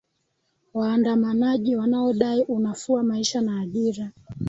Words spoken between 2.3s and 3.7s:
unafua maisha na